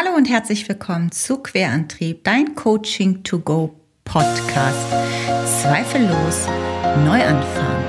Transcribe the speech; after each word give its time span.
Hallo 0.00 0.14
und 0.16 0.28
herzlich 0.28 0.68
willkommen 0.68 1.10
zu 1.10 1.38
Querantrieb, 1.38 2.22
dein 2.22 2.54
Coaching 2.54 3.24
to 3.24 3.40
Go 3.40 3.74
Podcast. 4.04 4.86
Zweifellos 5.60 6.46
Neuanfang. 7.04 7.82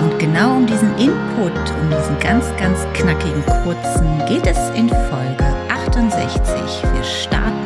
Und 0.00 0.16
genau 0.20 0.54
um 0.54 0.66
diesen 0.68 0.96
Input, 0.98 1.52
um 1.80 1.90
diesen 1.90 2.16
ganz, 2.20 2.44
ganz 2.58 2.86
knackigen 2.94 3.44
kurzen 3.64 4.24
geht 4.28 4.46
es 4.46 4.70
in 4.76 4.88
Folge 4.88 5.44
68. 5.68 6.54
Wir 6.94 7.02
starten 7.02 7.57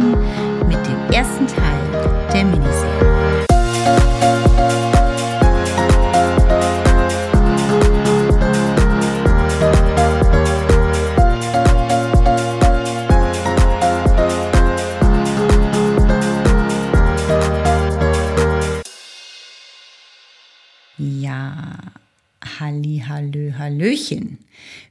Halli, 22.58 23.02
Hallöchen. 23.06 24.38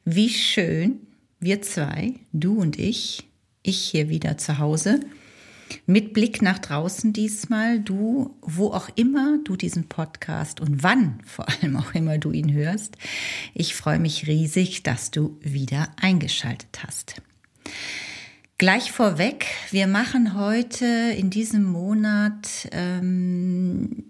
Wie 0.03 0.29
schön, 0.29 0.99
wir 1.39 1.61
zwei, 1.61 2.15
du 2.33 2.59
und 2.59 2.79
ich, 2.79 3.27
ich 3.61 3.77
hier 3.77 4.09
wieder 4.09 4.37
zu 4.37 4.57
Hause, 4.57 4.99
mit 5.85 6.13
Blick 6.13 6.41
nach 6.41 6.57
draußen 6.57 7.13
diesmal, 7.13 7.79
du, 7.79 8.35
wo 8.41 8.71
auch 8.71 8.89
immer 8.95 9.37
du 9.43 9.55
diesen 9.55 9.89
Podcast 9.89 10.59
und 10.59 10.81
wann 10.81 11.19
vor 11.25 11.47
allem 11.47 11.77
auch 11.77 11.93
immer 11.93 12.17
du 12.17 12.31
ihn 12.31 12.52
hörst. 12.52 12.97
Ich 13.53 13.75
freue 13.75 13.99
mich 13.99 14.25
riesig, 14.25 14.81
dass 14.81 15.11
du 15.11 15.38
wieder 15.41 15.89
eingeschaltet 15.97 16.79
hast. 16.83 17.21
Gleich 18.57 18.91
vorweg, 18.91 19.45
wir 19.69 19.85
machen 19.85 20.35
heute 20.35 20.85
in 20.85 21.29
diesem 21.29 21.63
Monat 21.63 22.69
ähm, 22.71 24.03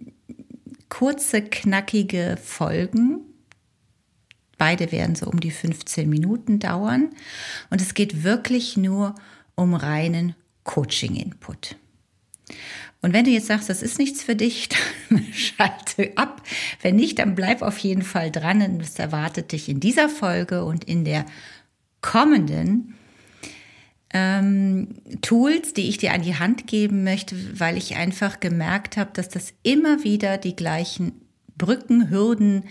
kurze, 0.91 1.41
knackige 1.41 2.37
Folgen 2.43 3.25
Beide 4.61 4.91
werden 4.91 5.15
so 5.15 5.25
um 5.25 5.39
die 5.39 5.49
15 5.49 6.07
Minuten 6.07 6.59
dauern. 6.59 7.09
Und 7.71 7.81
es 7.81 7.95
geht 7.95 8.23
wirklich 8.23 8.77
nur 8.77 9.15
um 9.55 9.73
reinen 9.73 10.35
Coaching-Input. 10.65 11.77
Und 13.01 13.11
wenn 13.11 13.25
du 13.25 13.31
jetzt 13.31 13.47
sagst, 13.47 13.69
das 13.69 13.81
ist 13.81 13.97
nichts 13.97 14.21
für 14.21 14.35
dich, 14.35 14.69
dann 15.09 15.25
schalte 15.33 16.15
ab. 16.15 16.43
Wenn 16.83 16.95
nicht, 16.95 17.17
dann 17.17 17.33
bleib 17.33 17.63
auf 17.63 17.79
jeden 17.79 18.03
Fall 18.03 18.29
dran. 18.29 18.59
Denn 18.59 18.79
es 18.79 18.99
erwartet 18.99 19.51
dich 19.51 19.67
in 19.67 19.79
dieser 19.79 20.09
Folge 20.09 20.63
und 20.63 20.83
in 20.83 21.05
der 21.05 21.25
kommenden 22.01 22.93
ähm, 24.13 24.89
Tools, 25.21 25.73
die 25.73 25.87
ich 25.87 25.97
dir 25.97 26.13
an 26.13 26.21
die 26.21 26.35
Hand 26.35 26.67
geben 26.67 27.03
möchte, 27.03 27.59
weil 27.59 27.77
ich 27.77 27.95
einfach 27.95 28.39
gemerkt 28.39 28.97
habe, 28.97 29.11
dass 29.13 29.29
das 29.29 29.53
immer 29.63 30.03
wieder 30.03 30.37
die 30.37 30.55
gleichen 30.55 31.13
Brücken, 31.57 32.09
Hürden, 32.09 32.65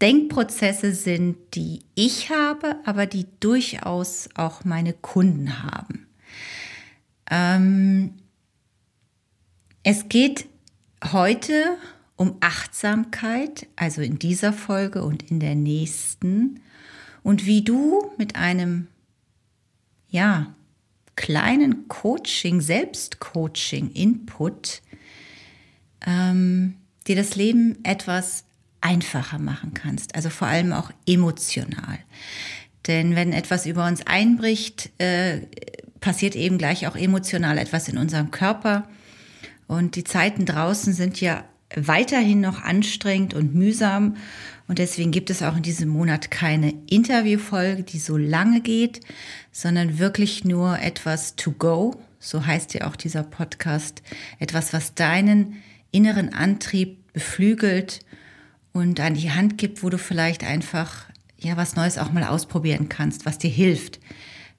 Denkprozesse 0.00 0.92
sind, 0.92 1.36
die 1.54 1.82
ich 1.94 2.30
habe, 2.30 2.76
aber 2.84 3.06
die 3.06 3.26
durchaus 3.40 4.28
auch 4.34 4.64
meine 4.64 4.92
Kunden 4.92 5.62
haben. 5.62 6.06
Ähm, 7.30 8.14
es 9.82 10.08
geht 10.08 10.46
heute 11.12 11.76
um 12.16 12.36
Achtsamkeit, 12.40 13.66
also 13.76 14.02
in 14.02 14.18
dieser 14.18 14.52
Folge 14.52 15.04
und 15.04 15.30
in 15.30 15.40
der 15.40 15.54
nächsten, 15.54 16.60
und 17.22 17.46
wie 17.46 17.62
du 17.62 18.10
mit 18.18 18.36
einem, 18.36 18.88
ja, 20.08 20.54
kleinen 21.16 21.88
Coaching, 21.88 22.60
Selbstcoaching, 22.60 23.90
Input, 23.92 24.82
ähm, 26.06 26.74
dir 27.06 27.16
das 27.16 27.36
Leben 27.36 27.78
etwas 27.84 28.44
einfacher 28.80 29.38
machen 29.38 29.74
kannst, 29.74 30.14
also 30.14 30.30
vor 30.30 30.48
allem 30.48 30.72
auch 30.72 30.90
emotional. 31.06 31.98
Denn 32.86 33.16
wenn 33.16 33.32
etwas 33.32 33.64
über 33.64 33.86
uns 33.86 34.06
einbricht, 34.06 34.90
äh, 34.98 35.40
passiert 36.00 36.36
eben 36.36 36.58
gleich 36.58 36.86
auch 36.86 36.96
emotional 36.96 37.56
etwas 37.56 37.88
in 37.88 37.96
unserem 37.96 38.30
Körper. 38.30 38.86
Und 39.66 39.96
die 39.96 40.04
Zeiten 40.04 40.44
draußen 40.44 40.92
sind 40.92 41.20
ja 41.20 41.44
weiterhin 41.74 42.40
noch 42.40 42.62
anstrengend 42.62 43.34
und 43.34 43.54
mühsam. 43.54 44.16
Und 44.68 44.78
deswegen 44.78 45.10
gibt 45.10 45.30
es 45.30 45.42
auch 45.42 45.56
in 45.56 45.62
diesem 45.62 45.88
Monat 45.88 46.30
keine 46.30 46.74
Interviewfolge, 46.88 47.82
die 47.82 47.98
so 47.98 48.16
lange 48.16 48.60
geht, 48.60 49.00
sondern 49.52 49.98
wirklich 49.98 50.44
nur 50.44 50.78
etwas 50.78 51.36
to 51.36 51.52
go. 51.52 52.00
So 52.18 52.46
heißt 52.46 52.74
ja 52.74 52.86
auch 52.86 52.96
dieser 52.96 53.22
Podcast. 53.22 54.02
Etwas, 54.38 54.72
was 54.72 54.94
deinen 54.94 55.62
inneren 55.90 56.32
Antrieb 56.32 57.12
beflügelt 57.12 58.00
und 58.72 58.98
an 59.00 59.14
die 59.14 59.30
Hand 59.30 59.58
gibt, 59.58 59.82
wo 59.82 59.90
du 59.90 59.98
vielleicht 59.98 60.44
einfach 60.44 61.06
ja 61.38 61.56
was 61.56 61.76
Neues 61.76 61.98
auch 61.98 62.10
mal 62.10 62.24
ausprobieren 62.24 62.88
kannst, 62.88 63.26
was 63.26 63.38
dir 63.38 63.50
hilft, 63.50 64.00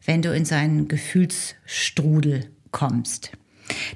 wenn 0.05 0.21
du 0.21 0.33
in 0.33 0.45
seinen 0.45 0.87
Gefühlsstrudel 0.87 2.49
kommst. 2.71 3.31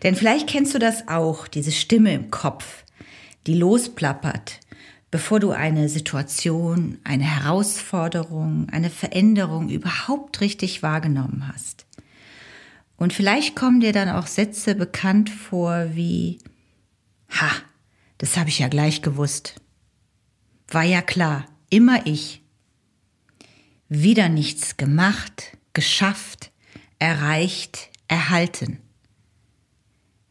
Denn 0.04 0.16
vielleicht 0.16 0.48
kennst 0.48 0.74
du 0.74 0.80
das 0.80 1.08
auch, 1.08 1.48
diese 1.48 1.72
Stimme 1.72 2.14
im 2.14 2.32
Kopf, 2.32 2.84
die 3.50 3.56
losplappert, 3.56 4.60
bevor 5.10 5.40
du 5.40 5.50
eine 5.50 5.90
Situation, 5.90 7.00
eine 7.04 7.24
Herausforderung, 7.24 8.68
eine 8.70 8.92
Veränderung 8.92 9.70
überhaupt 9.70 10.40
richtig 10.40 10.84
wahrgenommen 10.84 11.52
hast. 11.52 11.88
Und 12.96 13.12
vielleicht 13.12 13.56
kommen 13.56 13.80
dir 13.80 13.92
dann 13.92 14.08
auch 14.08 14.28
Sätze 14.28 14.76
bekannt 14.76 15.32
vor 15.32 15.96
wie, 15.96 16.38
ha, 17.32 17.50
das 18.20 18.38
habe 18.38 18.50
ich 18.50 18.60
ja 18.60 18.68
gleich 18.68 19.02
gewusst. 19.02 19.56
War 20.68 20.84
ja 20.84 21.02
klar, 21.02 21.48
immer 21.72 22.06
ich. 22.06 22.44
Wieder 23.88 24.30
nichts 24.30 24.78
gemacht, 24.78 25.58
geschafft, 25.74 26.52
erreicht, 27.00 27.90
erhalten. 28.08 28.78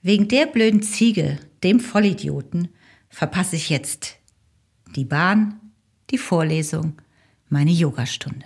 Wegen 0.02 0.28
der 0.28 0.46
blöden 0.46 0.82
Ziege, 0.84 1.40
dem 1.64 1.80
Vollidioten, 1.80 2.68
verpasse 3.10 3.56
ich 3.56 3.68
jetzt 3.68 4.16
die 4.96 5.04
Bahn, 5.04 5.60
die 6.10 6.18
Vorlesung, 6.18 6.94
meine 7.48 7.70
Yogastunde. 7.70 8.44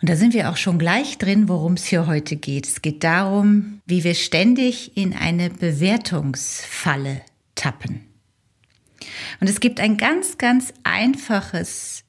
Und 0.00 0.08
da 0.08 0.16
sind 0.16 0.32
wir 0.32 0.48
auch 0.48 0.56
schon 0.56 0.78
gleich 0.78 1.18
drin, 1.18 1.48
worum 1.48 1.72
es 1.74 1.86
hier 1.86 2.06
heute 2.06 2.36
geht. 2.36 2.68
Es 2.68 2.82
geht 2.82 3.02
darum, 3.02 3.80
wie 3.84 4.04
wir 4.04 4.14
ständig 4.14 4.96
in 4.96 5.12
eine 5.12 5.50
Bewertungsfalle 5.50 7.22
tappen. 7.56 8.04
Und 9.40 9.48
es 9.48 9.58
gibt 9.58 9.80
ein 9.80 9.96
ganz, 9.96 10.38
ganz 10.38 10.72
einfaches, 10.84 12.04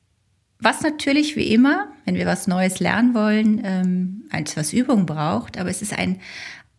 was 0.59 0.81
natürlich 0.81 1.35
wie 1.35 1.51
immer, 1.53 1.88
wenn 2.06 2.16
wir 2.16 2.25
was 2.25 2.47
Neues 2.47 2.79
lernen 2.79 3.13
wollen, 3.16 3.61
ähm, 3.63 4.23
etwas 4.31 4.73
Übung 4.73 5.06
braucht, 5.06 5.57
aber 5.57 5.69
es 5.69 5.81
ist 5.81 5.94
ein 5.94 6.19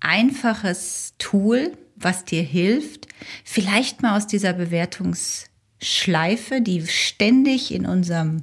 einfaches 0.01 1.15
Tool, 1.19 1.73
was 2.01 2.25
dir 2.25 2.43
hilft, 2.43 3.09
vielleicht 3.45 4.03
mal 4.03 4.17
aus 4.17 4.27
dieser 4.27 4.53
Bewertungsschleife, 4.53 6.61
die 6.61 6.87
ständig 6.87 7.73
in 7.73 7.87
unserem 7.87 8.43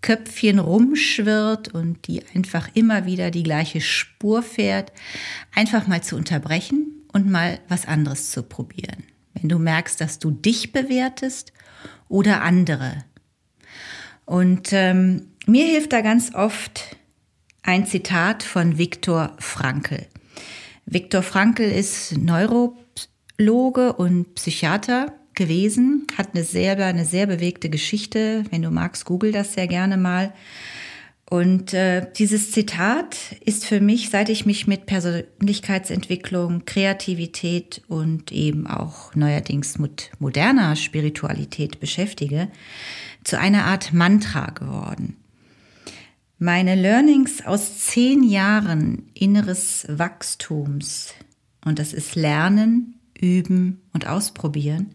Köpfchen 0.00 0.58
rumschwirrt 0.58 1.68
und 1.68 2.06
die 2.06 2.22
einfach 2.34 2.68
immer 2.74 3.06
wieder 3.06 3.30
die 3.30 3.42
gleiche 3.42 3.80
Spur 3.80 4.42
fährt, 4.42 4.92
einfach 5.54 5.86
mal 5.86 6.02
zu 6.02 6.16
unterbrechen 6.16 7.02
und 7.12 7.30
mal 7.30 7.60
was 7.68 7.86
anderes 7.86 8.30
zu 8.30 8.42
probieren 8.42 9.04
wenn 9.34 9.48
du 9.48 9.58
merkst, 9.58 10.00
dass 10.00 10.18
du 10.18 10.30
dich 10.30 10.72
bewertest 10.72 11.52
oder 12.08 12.42
andere. 12.42 13.04
Und 14.24 14.72
ähm, 14.72 15.28
mir 15.46 15.66
hilft 15.66 15.92
da 15.92 16.00
ganz 16.00 16.34
oft 16.34 16.96
ein 17.62 17.86
Zitat 17.86 18.42
von 18.42 18.78
Viktor 18.78 19.36
Frankl. 19.38 20.06
Viktor 20.86 21.22
Frankl 21.22 21.62
ist 21.62 22.16
Neurologe 22.18 23.92
und 23.94 24.34
Psychiater 24.34 25.12
gewesen, 25.34 26.06
hat 26.16 26.34
eine 26.34 26.44
sehr, 26.44 26.78
eine 26.78 27.04
sehr 27.04 27.26
bewegte 27.26 27.68
Geschichte. 27.70 28.44
Wenn 28.50 28.62
du 28.62 28.70
magst, 28.70 29.04
google 29.04 29.32
das 29.32 29.54
sehr 29.54 29.66
gerne 29.66 29.96
mal. 29.96 30.32
Und 31.28 31.72
äh, 31.72 32.06
dieses 32.16 32.52
Zitat 32.52 33.16
ist 33.44 33.64
für 33.64 33.80
mich, 33.80 34.10
seit 34.10 34.28
ich 34.28 34.44
mich 34.44 34.66
mit 34.66 34.86
Persönlichkeitsentwicklung, 34.86 36.64
Kreativität 36.66 37.82
und 37.88 38.30
eben 38.30 38.66
auch 38.66 39.14
neuerdings 39.14 39.78
mit 39.78 40.10
moderner 40.18 40.76
Spiritualität 40.76 41.80
beschäftige, 41.80 42.48
zu 43.24 43.38
einer 43.38 43.64
Art 43.64 43.92
Mantra 43.94 44.50
geworden. 44.50 45.16
Meine 46.44 46.74
Learnings 46.74 47.42
aus 47.46 47.86
zehn 47.86 48.22
Jahren 48.22 49.08
inneres 49.14 49.86
Wachstums, 49.88 51.14
und 51.64 51.78
das 51.78 51.94
ist 51.94 52.16
Lernen, 52.16 53.00
Üben 53.18 53.80
und 53.94 54.06
Ausprobieren, 54.06 54.94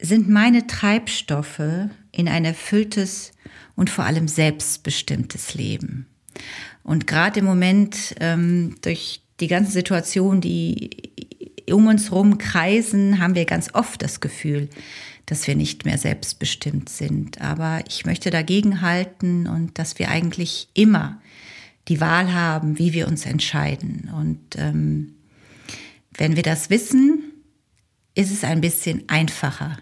sind 0.00 0.30
meine 0.30 0.66
Treibstoffe 0.66 1.90
in 2.10 2.26
ein 2.26 2.46
erfülltes 2.46 3.32
und 3.76 3.90
vor 3.90 4.06
allem 4.06 4.26
selbstbestimmtes 4.26 5.52
Leben. 5.52 6.06
Und 6.82 7.06
gerade 7.06 7.40
im 7.40 7.44
Moment 7.44 8.14
ähm, 8.18 8.76
durch 8.80 9.20
die 9.40 9.48
ganzen 9.48 9.72
Situationen, 9.72 10.40
die 10.40 10.88
um 11.70 11.86
uns 11.86 12.10
herum 12.10 12.38
kreisen, 12.38 13.18
haben 13.18 13.34
wir 13.34 13.44
ganz 13.44 13.74
oft 13.74 14.00
das 14.00 14.20
Gefühl, 14.20 14.70
dass 15.26 15.46
wir 15.46 15.56
nicht 15.56 15.84
mehr 15.84 15.98
selbstbestimmt 15.98 16.88
sind. 16.88 17.40
Aber 17.40 17.82
ich 17.88 18.04
möchte 18.04 18.30
dagegen 18.30 18.80
halten 18.80 19.46
und 19.46 19.78
dass 19.78 19.98
wir 19.98 20.10
eigentlich 20.10 20.68
immer 20.74 21.20
die 21.88 22.00
Wahl 22.00 22.32
haben, 22.32 22.78
wie 22.78 22.92
wir 22.92 23.08
uns 23.08 23.26
entscheiden. 23.26 24.10
Und 24.14 24.40
ähm, 24.56 25.14
wenn 26.16 26.36
wir 26.36 26.42
das 26.42 26.70
wissen, 26.70 27.32
ist 28.14 28.30
es 28.30 28.44
ein 28.44 28.60
bisschen 28.60 29.04
einfacher, 29.08 29.78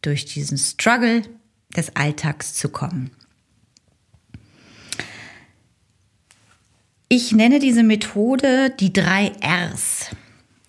durch 0.00 0.24
diesen 0.24 0.58
Struggle 0.58 1.22
des 1.76 1.96
Alltags 1.96 2.54
zu 2.54 2.68
kommen. 2.68 3.10
Ich 7.08 7.32
nenne 7.32 7.58
diese 7.58 7.82
Methode 7.82 8.70
die 8.78 8.92
drei 8.92 9.32
Rs. 9.42 10.10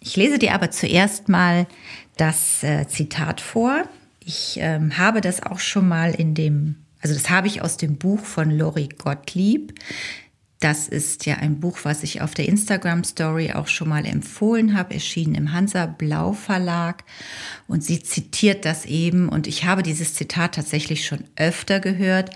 Ich 0.10 0.16
lese 0.16 0.40
dir 0.40 0.56
aber 0.56 0.72
zuerst 0.72 1.30
mal 1.30 1.68
das 2.18 2.64
äh, 2.64 2.88
Zitat 2.88 3.42
vor. 3.42 3.84
Ich 4.26 4.58
ähm, 4.60 4.98
habe 4.98 5.22
das 5.22 5.44
auch 5.44 5.60
schon 5.60 5.88
mal 5.88 6.16
in 6.16 6.34
dem, 6.34 6.78
also 7.00 7.14
das 7.14 7.30
habe 7.30 7.46
ich 7.46 7.62
aus 7.62 7.78
dem 7.78 7.98
Buch 7.98 8.22
von 8.22 8.50
Lori 8.50 8.90
Gottlieb. 8.90 9.76
Das 10.60 10.88
ist 10.88 11.28
ja 11.28 11.36
ein 11.36 11.60
Buch, 11.60 11.78
was 11.84 12.02
ich 12.02 12.22
auf 12.22 12.34
der 12.34 12.48
Instagram 12.48 13.04
Story 13.04 13.52
auch 13.52 13.68
schon 13.68 13.90
mal 13.90 14.04
empfohlen 14.04 14.76
habe, 14.76 14.96
erschienen 14.96 15.36
im 15.36 15.52
Hansa 15.54 15.86
Blau 15.86 16.34
Verlag. 16.34 17.04
Und 17.68 17.84
sie 17.84 18.02
zitiert 18.02 18.66
das 18.66 18.88
eben. 18.88 19.30
Und 19.30 19.46
ich 19.46 19.66
habe 19.66 19.84
dieses 19.84 20.16
Zitat 20.16 20.56
tatsächlich 20.56 21.06
schon 21.06 21.24
öfter 21.36 21.80
gehört. 21.80 22.32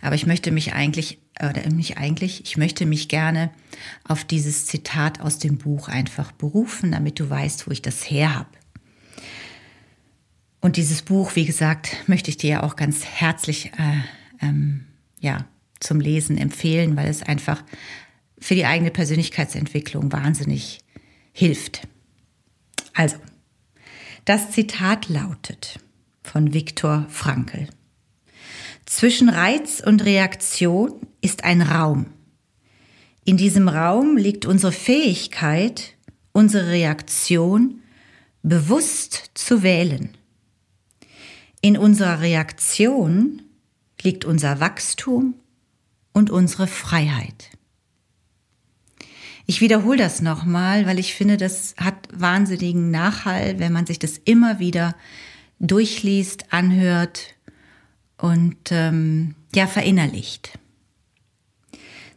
Aber 0.00 0.14
ich 0.14 0.26
möchte 0.26 0.50
mich 0.50 0.72
eigentlich 0.72 1.18
oder 1.40 1.68
nicht 1.68 1.98
eigentlich, 1.98 2.42
ich 2.44 2.56
möchte 2.56 2.86
mich 2.86 3.08
gerne 3.08 3.50
auf 4.04 4.24
dieses 4.24 4.66
Zitat 4.66 5.20
aus 5.20 5.38
dem 5.38 5.58
Buch 5.58 5.88
einfach 5.88 6.32
berufen, 6.32 6.92
damit 6.92 7.20
du 7.20 7.30
weißt, 7.30 7.66
wo 7.66 7.70
ich 7.70 7.82
das 7.82 8.10
her 8.10 8.34
habe. 8.34 8.48
Und 10.60 10.76
dieses 10.76 11.02
Buch, 11.02 11.36
wie 11.36 11.44
gesagt, 11.44 11.96
möchte 12.08 12.30
ich 12.30 12.36
dir 12.36 12.50
ja 12.50 12.62
auch 12.62 12.74
ganz 12.74 13.04
herzlich 13.04 13.72
äh, 13.78 14.44
ähm, 14.44 14.86
ja, 15.20 15.46
zum 15.80 16.00
Lesen 16.00 16.36
empfehlen, 16.36 16.96
weil 16.96 17.08
es 17.08 17.22
einfach 17.22 17.62
für 18.40 18.54
die 18.54 18.66
eigene 18.66 18.90
Persönlichkeitsentwicklung 18.90 20.12
wahnsinnig 20.12 20.80
hilft. 21.32 21.86
Also, 22.94 23.16
das 24.24 24.50
Zitat 24.50 25.08
lautet 25.08 25.78
von 26.22 26.52
Viktor 26.52 27.06
Frankl. 27.08 27.68
Zwischen 28.88 29.28
Reiz 29.28 29.82
und 29.84 30.06
Reaktion 30.06 30.94
ist 31.20 31.44
ein 31.44 31.60
Raum. 31.60 32.06
In 33.22 33.36
diesem 33.36 33.68
Raum 33.68 34.16
liegt 34.16 34.46
unsere 34.46 34.72
Fähigkeit, 34.72 35.94
unsere 36.32 36.70
Reaktion 36.70 37.82
bewusst 38.42 39.32
zu 39.34 39.62
wählen. 39.62 40.16
In 41.60 41.76
unserer 41.76 42.22
Reaktion 42.22 43.42
liegt 44.00 44.24
unser 44.24 44.58
Wachstum 44.58 45.34
und 46.14 46.30
unsere 46.30 46.66
Freiheit. 46.66 47.50
Ich 49.44 49.60
wiederhole 49.60 49.98
das 49.98 50.22
nochmal, 50.22 50.86
weil 50.86 50.98
ich 50.98 51.12
finde, 51.12 51.36
das 51.36 51.74
hat 51.76 52.08
wahnsinnigen 52.14 52.90
Nachhall, 52.90 53.58
wenn 53.58 53.74
man 53.74 53.84
sich 53.84 53.98
das 53.98 54.16
immer 54.16 54.58
wieder 54.58 54.96
durchliest, 55.60 56.54
anhört 56.54 57.34
und 58.18 58.56
ähm, 58.70 59.34
ja 59.54 59.66
verinnerlicht. 59.66 60.58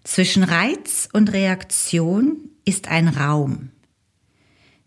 Zwischen 0.04 0.44
Reiz 0.44 1.08
und 1.14 1.32
Reaktion 1.32 2.50
ist 2.66 2.88
ein 2.88 3.08
Raum. 3.08 3.70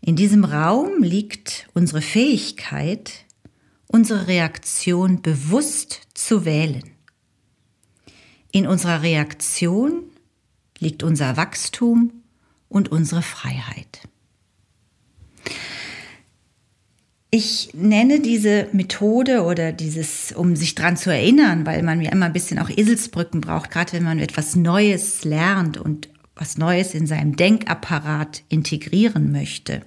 In 0.01 0.17
diesem 0.17 0.45
Raum 0.45 1.03
liegt 1.03 1.69
unsere 1.73 2.03
Fähigkeit, 2.03 3.25
unsere 3.87 4.27
Reaktion 4.27 5.23
bewusst 5.23 6.03
zu 6.15 6.45
wählen. 6.45 6.83
In 8.51 8.67
unserer 8.67 9.03
Reaktion 9.03 10.03
liegt 10.79 11.03
unser 11.03 11.37
Wachstum 11.37 12.13
und 12.69 12.91
unsere 12.91 13.23
Freiheit. 13.23 14.01
Ich 17.37 17.71
nenne 17.75 18.21
diese 18.21 18.69
Methode 18.71 19.43
oder 19.43 19.73
dieses, 19.73 20.31
um 20.31 20.55
sich 20.55 20.77
dran 20.77 20.97
zu 20.97 21.11
erinnern, 21.11 21.67
weil 21.67 21.83
man 21.83 22.01
ja 22.01 22.13
immer 22.13 22.27
ein 22.27 22.33
bisschen 22.33 22.61
auch 22.61 22.71
Eselsbrücken 22.71 23.41
braucht, 23.41 23.73
gerade 23.73 23.93
wenn 23.95 24.05
man 24.05 24.21
etwas 24.21 24.55
Neues 24.55 25.25
lernt 25.25 25.77
und 25.77 26.09
was 26.37 26.59
Neues 26.59 26.95
in 26.95 27.09
seinem 27.09 27.35
Denkapparat 27.35 28.45
integrieren 28.49 29.33
möchte, 29.33 29.83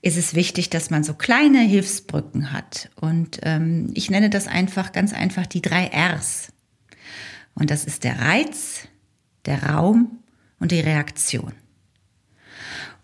ist 0.00 0.16
es 0.16 0.34
wichtig, 0.34 0.70
dass 0.70 0.88
man 0.88 1.04
so 1.04 1.12
kleine 1.12 1.60
Hilfsbrücken 1.60 2.50
hat. 2.50 2.88
Und 2.98 3.40
ähm, 3.42 3.90
ich 3.92 4.10
nenne 4.10 4.30
das 4.30 4.46
einfach 4.46 4.92
ganz 4.92 5.12
einfach 5.12 5.44
die 5.44 5.60
drei 5.60 5.90
Rs. 5.94 6.48
Und 7.52 7.70
das 7.70 7.84
ist 7.84 8.04
der 8.04 8.18
Reiz, 8.20 8.88
der 9.44 9.64
Raum 9.64 10.20
und 10.60 10.72
die 10.72 10.80
Reaktion. 10.80 11.52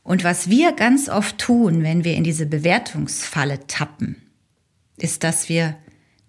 Und 0.02 0.24
was 0.24 0.48
wir 0.48 0.72
ganz 0.72 1.08
oft 1.08 1.38
tun, 1.38 1.82
wenn 1.82 2.04
wir 2.04 2.14
in 2.14 2.24
diese 2.24 2.46
Bewertungsfalle 2.46 3.66
tappen, 3.66 4.16
ist, 4.96 5.24
dass 5.24 5.48
wir 5.48 5.76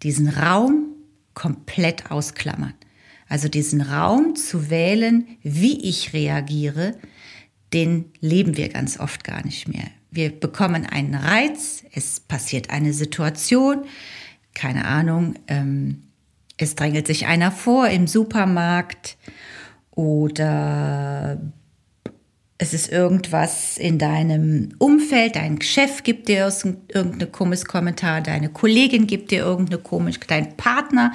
diesen 0.03 0.27
Raum 0.29 0.87
komplett 1.33 2.11
ausklammern. 2.11 2.73
Also 3.27 3.47
diesen 3.47 3.81
Raum 3.81 4.35
zu 4.35 4.69
wählen, 4.69 5.25
wie 5.41 5.81
ich 5.87 6.13
reagiere, 6.13 6.97
den 7.73 8.11
leben 8.19 8.57
wir 8.57 8.69
ganz 8.69 8.99
oft 8.99 9.23
gar 9.23 9.45
nicht 9.45 9.67
mehr. 9.67 9.85
Wir 10.09 10.29
bekommen 10.29 10.85
einen 10.85 11.15
Reiz, 11.15 11.85
es 11.93 12.19
passiert 12.19 12.69
eine 12.69 12.91
Situation, 12.91 13.85
keine 14.53 14.83
Ahnung, 14.85 15.35
ähm, 15.47 16.03
es 16.57 16.75
drängelt 16.75 17.07
sich 17.07 17.25
einer 17.25 17.51
vor 17.51 17.87
im 17.87 18.07
Supermarkt 18.07 19.17
oder 19.91 21.39
es 22.61 22.75
ist 22.75 22.91
irgendwas 22.91 23.79
in 23.79 23.97
deinem 23.97 24.69
Umfeld, 24.77 25.35
dein 25.35 25.59
Chef 25.63 26.03
gibt 26.03 26.27
dir 26.27 26.47
irgendein 26.89 27.31
komisches 27.31 27.65
Kommentar, 27.65 28.21
deine 28.21 28.49
Kollegin 28.49 29.07
gibt 29.07 29.31
dir 29.31 29.39
irgendeine 29.39 29.81
komische, 29.81 30.19
dein 30.27 30.55
Partner, 30.57 31.11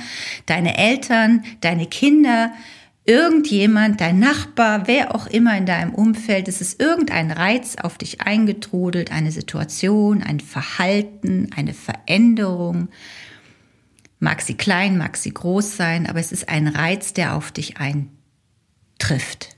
deine 0.47 0.77
Eltern, 0.77 1.45
deine 1.61 1.87
Kinder, 1.87 2.53
irgendjemand, 3.05 4.01
dein 4.01 4.19
Nachbar, 4.19 4.89
wer 4.89 5.15
auch 5.15 5.29
immer 5.29 5.57
in 5.57 5.67
deinem 5.67 5.95
Umfeld, 5.95 6.49
es 6.49 6.61
ist 6.61 6.83
irgendein 6.83 7.31
Reiz 7.31 7.77
auf 7.81 7.97
dich 7.97 8.23
eingetrudelt, 8.23 9.13
eine 9.13 9.31
Situation, 9.31 10.25
ein 10.25 10.41
Verhalten, 10.41 11.51
eine 11.55 11.75
Veränderung. 11.75 12.89
Mag 14.19 14.43
sie 14.43 14.55
klein, 14.55 14.99
mag 14.99 15.17
sie 15.17 15.33
groß 15.33 15.77
sein, 15.77 16.09
aber 16.09 16.19
es 16.19 16.33
ist 16.33 16.49
ein 16.49 16.67
Reiz, 16.67 17.13
der 17.13 17.37
auf 17.37 17.53
dich 17.53 17.77
eintrifft. 17.77 19.57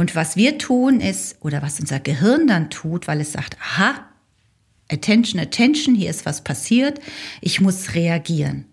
Und 0.00 0.16
was 0.16 0.34
wir 0.34 0.56
tun 0.56 0.98
ist, 0.98 1.36
oder 1.40 1.60
was 1.60 1.78
unser 1.78 2.00
Gehirn 2.00 2.46
dann 2.46 2.70
tut, 2.70 3.06
weil 3.06 3.20
es 3.20 3.32
sagt, 3.32 3.58
aha, 3.60 4.08
attention, 4.90 5.38
attention, 5.38 5.94
hier 5.94 6.08
ist 6.08 6.24
was 6.24 6.42
passiert, 6.42 7.00
ich 7.42 7.60
muss 7.60 7.94
reagieren. 7.94 8.64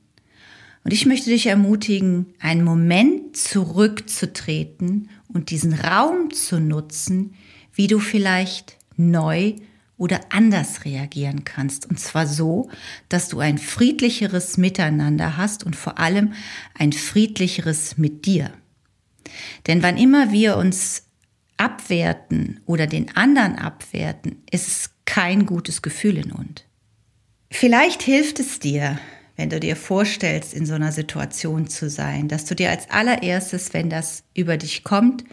Und 0.86 0.94
ich 0.94 1.06
möchte 1.06 1.30
dich 1.30 1.48
ermutigen, 1.48 2.28
einen 2.40 2.64
Moment 2.64 3.36
zurückzutreten 3.36 5.10
und 5.28 5.50
diesen 5.50 5.74
Raum 5.74 6.32
zu 6.32 6.62
nutzen, 6.62 7.34
wie 7.74 7.88
du 7.88 8.00
vielleicht 8.00 8.78
neu 8.96 9.56
oder 9.98 10.22
anders 10.30 10.86
reagieren 10.86 11.44
kannst. 11.44 11.90
Und 11.90 12.00
zwar 12.00 12.26
so, 12.26 12.70
dass 13.10 13.28
du 13.28 13.40
ein 13.40 13.58
friedlicheres 13.58 14.56
Miteinander 14.56 15.36
hast 15.36 15.66
und 15.66 15.76
vor 15.76 16.00
allem 16.00 16.32
ein 16.74 16.94
friedlicheres 16.94 17.98
mit 17.98 18.26
dir. 18.26 18.54
Denn 19.68 19.84
wann 19.84 19.98
immer 19.98 20.32
wir 20.32 20.56
uns 20.56 21.04
abwerten 21.58 22.60
oder 22.66 22.88
den 22.88 23.16
anderen 23.16 23.56
abwerten, 23.56 24.44
ist 24.50 24.68
es 24.68 24.90
kein 25.06 25.46
gutes 25.46 25.82
Gefühl 25.82 26.18
in 26.18 26.32
uns. 26.32 26.64
Vielleicht 27.50 28.04
hilft 28.04 28.40
es 28.40 28.60
dir, 28.60 29.00
wenn 29.36 29.50
du 29.50 29.60
dir 29.60 29.76
vorstellst, 29.76 30.54
in 30.54 30.66
so 30.66 30.74
einer 30.74 30.92
Situation 30.92 31.68
zu 31.68 31.90
sein, 31.90 32.28
dass 32.28 32.46
du 32.46 32.56
dir 32.56 32.72
als 32.72 32.90
allererstes, 32.90 33.74
wenn 33.74 33.90
das 33.90 34.24
über 34.34 34.58
dich 34.58 34.84
kommt, 34.84 35.24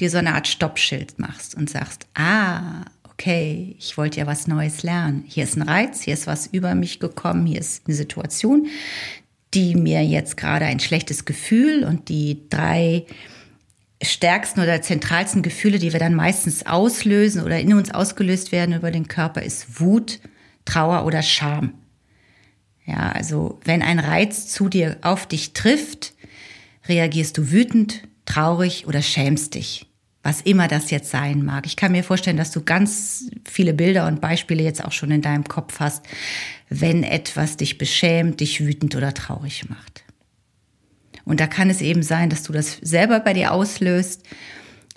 dir 0.00 0.10
so 0.10 0.18
eine 0.18 0.34
Art 0.34 0.48
Stoppschild 0.48 1.18
machst 1.18 1.54
und 1.54 1.70
sagst, 1.70 2.06
ah, 2.14 2.84
okay, 3.04 3.74
ich 3.78 3.96
wollte 3.96 4.20
ja 4.20 4.26
was 4.26 4.46
Neues 4.46 4.82
lernen. 4.82 5.24
Hier 5.26 5.44
ist 5.44 5.56
ein 5.56 5.62
Reiz, 5.62 6.02
hier 6.02 6.14
ist 6.14 6.26
was 6.26 6.46
über 6.46 6.74
mich 6.74 7.00
gekommen, 7.00 7.46
hier 7.46 7.60
ist 7.60 7.86
eine 7.86 7.94
Situation, 7.94 8.66
die 9.54 9.76
mir 9.76 10.04
jetzt 10.04 10.36
gerade 10.36 10.66
ein 10.66 10.80
schlechtes 10.80 11.24
Gefühl 11.24 11.84
und 11.84 12.08
die 12.08 12.48
drei 12.50 13.06
stärksten 14.04 14.60
oder 14.60 14.82
zentralsten 14.82 15.42
Gefühle, 15.42 15.78
die 15.78 15.92
wir 15.92 16.00
dann 16.00 16.14
meistens 16.14 16.66
auslösen 16.66 17.42
oder 17.42 17.58
in 17.58 17.74
uns 17.74 17.92
ausgelöst 17.92 18.52
werden 18.52 18.74
über 18.74 18.90
den 18.90 19.08
Körper, 19.08 19.42
ist 19.42 19.80
Wut, 19.80 20.20
Trauer 20.64 21.04
oder 21.04 21.22
Scham. 21.22 21.74
Ja, 22.86 23.12
also 23.12 23.60
wenn 23.64 23.82
ein 23.82 23.98
Reiz 23.98 24.48
zu 24.48 24.68
dir 24.68 24.98
auf 25.02 25.26
dich 25.26 25.52
trifft, 25.52 26.12
reagierst 26.86 27.38
du 27.38 27.50
wütend, 27.50 28.02
traurig 28.26 28.86
oder 28.86 29.02
schämst 29.02 29.54
dich. 29.54 29.86
Was 30.22 30.40
immer 30.40 30.68
das 30.68 30.90
jetzt 30.90 31.10
sein 31.10 31.44
mag. 31.44 31.66
Ich 31.66 31.76
kann 31.76 31.92
mir 31.92 32.02
vorstellen, 32.02 32.38
dass 32.38 32.50
du 32.50 32.62
ganz 32.62 33.30
viele 33.44 33.74
Bilder 33.74 34.06
und 34.06 34.22
Beispiele 34.22 34.62
jetzt 34.62 34.82
auch 34.82 34.92
schon 34.92 35.10
in 35.10 35.20
deinem 35.20 35.44
Kopf 35.44 35.80
hast, 35.80 36.06
wenn 36.70 37.02
etwas 37.02 37.58
dich 37.58 37.76
beschämt, 37.76 38.40
dich 38.40 38.64
wütend 38.64 38.96
oder 38.96 39.12
traurig 39.12 39.68
macht. 39.68 40.03
Und 41.24 41.40
da 41.40 41.46
kann 41.46 41.70
es 41.70 41.80
eben 41.80 42.02
sein, 42.02 42.30
dass 42.30 42.42
du 42.42 42.52
das 42.52 42.78
selber 42.82 43.20
bei 43.20 43.32
dir 43.32 43.52
auslöst, 43.52 44.22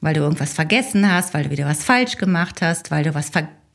weil 0.01 0.13
du 0.13 0.21
irgendwas 0.21 0.53
vergessen 0.53 1.11
hast, 1.11 1.33
weil 1.33 1.45
du 1.45 1.49
wieder 1.49 1.65
was 1.65 1.83
falsch 1.83 2.17
gemacht 2.17 2.61
hast, 2.61 2.91
weil 2.91 3.03
du 3.03 3.15
was 3.15 3.31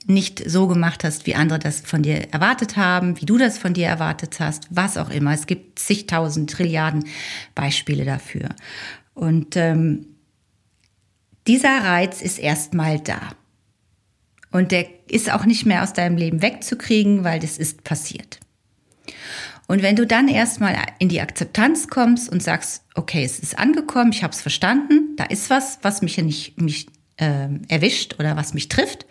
nicht 0.07 0.43
so 0.49 0.67
gemacht 0.67 1.05
hast, 1.05 1.27
wie 1.27 1.35
andere 1.35 1.59
das 1.59 1.81
von 1.81 2.03
dir 2.03 2.33
erwartet 2.33 2.77
haben, 2.77 3.21
wie 3.21 3.27
du 3.27 3.39
das 3.39 3.59
von 3.59 3.75
dir 3.75 3.87
erwartet 3.87 4.41
hast, 4.41 4.67
was 4.71 4.97
auch 4.97 5.11
immer. 5.11 5.33
Es 5.33 5.47
gibt 5.47 5.79
zigtausend 5.79 6.51
Trilliarden 6.51 7.05
Beispiele 7.55 8.05
dafür. 8.05 8.51
Und 9.15 9.57
ähm, 9.57 10.07
dieser 11.47 11.85
Reiz 11.85 12.23
ist 12.23 12.39
erstmal 12.39 13.01
da. 13.01 13.21
Und 14.51 14.71
der 14.71 14.87
ist 15.09 15.33
auch 15.33 15.45
nicht 15.45 15.67
mehr 15.67 15.83
aus 15.83 15.93
deinem 15.93 16.17
Leben 16.17 16.43
wegzukriegen, 16.43 17.25
weil 17.25 17.41
das 17.41 17.59
ist 17.59 17.85
passiert. 17.85 18.39
Und 19.73 19.81
wenn 19.81 19.97
du 19.97 20.07
dann 20.07 20.29
erstmal 20.29 20.77
in 20.99 21.09
die 21.09 21.23
Akzeptanz 21.23 21.89
kommst 21.89 22.29
und 22.31 22.43
sagst, 22.43 22.85
okay, 22.95 23.25
es 23.25 23.39
ist 23.39 23.59
angekommen, 23.59 24.13
ich 24.13 24.23
habe 24.23 24.35
es 24.35 24.43
verstanden, 24.43 25.17
da 25.17 25.25
ist 25.25 25.49
was, 25.49 25.79
was 25.81 26.03
mich 26.03 26.19
ja 26.19 26.23
nicht 26.23 26.61
mich, 26.61 26.89
äh, 27.17 27.49
erwischt 27.69 28.17
oder 28.19 28.37
was 28.37 28.53
mich 28.53 28.69
trifft, 28.69 29.07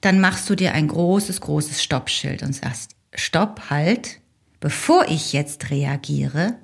dann 0.00 0.18
machst 0.18 0.50
du 0.50 0.56
dir 0.56 0.72
ein 0.72 0.88
großes, 0.88 1.40
großes 1.40 1.84
Stoppschild 1.84 2.42
und 2.42 2.52
sagst, 2.52 2.96
stopp, 3.14 3.70
halt, 3.70 4.18
bevor 4.58 5.06
ich 5.08 5.32
jetzt 5.32 5.70
reagiere, 5.70 6.56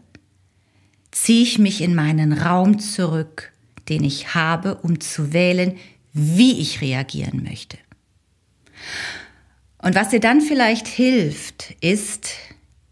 ziehe 1.12 1.44
ich 1.44 1.60
mich 1.60 1.82
in 1.82 1.94
meinen 1.94 2.32
Raum 2.32 2.80
zurück, 2.80 3.52
den 3.88 4.02
ich 4.02 4.34
habe, 4.34 4.74
um 4.82 4.98
zu 4.98 5.32
wählen, 5.32 5.76
wie 6.12 6.58
ich 6.58 6.80
reagieren 6.80 7.44
möchte. 7.44 7.78
Und 9.78 9.94
was 9.94 10.08
dir 10.08 10.18
dann 10.18 10.40
vielleicht 10.40 10.88
hilft, 10.88 11.76
ist, 11.80 12.30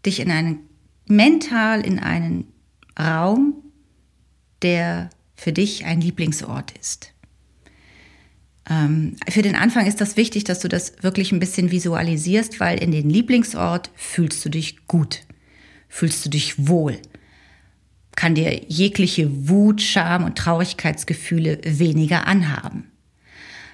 dich 0.05 0.19
in 0.19 0.31
einen 0.31 0.59
mental 1.07 1.85
in 1.85 1.99
einen 1.99 2.47
Raum, 2.97 3.55
der 4.61 5.09
für 5.35 5.51
dich 5.53 5.85
ein 5.85 6.01
Lieblingsort 6.01 6.73
ist. 6.79 7.13
Ähm, 8.69 9.15
für 9.27 9.41
den 9.41 9.55
Anfang 9.55 9.87
ist 9.87 10.01
das 10.01 10.17
wichtig, 10.17 10.43
dass 10.43 10.59
du 10.59 10.67
das 10.67 11.01
wirklich 11.01 11.31
ein 11.31 11.39
bisschen 11.39 11.71
visualisierst, 11.71 12.59
weil 12.59 12.81
in 12.81 12.91
den 12.91 13.09
Lieblingsort 13.09 13.89
fühlst 13.95 14.43
du 14.45 14.49
dich 14.49 14.85
gut, 14.87 15.23
fühlst 15.87 16.25
du 16.25 16.29
dich 16.29 16.67
wohl, 16.67 16.99
kann 18.15 18.35
dir 18.35 18.63
jegliche 18.67 19.47
Wut, 19.47 19.81
Scham 19.81 20.25
und 20.25 20.37
Traurigkeitsgefühle 20.37 21.61
weniger 21.63 22.27
anhaben. 22.27 22.88